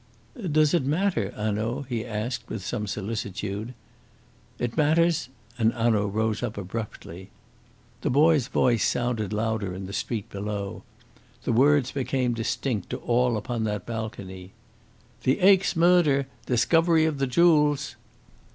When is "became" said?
11.91-12.33